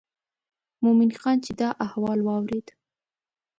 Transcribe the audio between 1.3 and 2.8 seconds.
چې دا احوال واورېد.